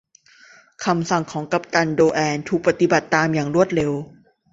[0.85, 3.91] คำสั่งของกัปตันโดแอนถูกปฏิบัติตามอย่างรวดเร็ว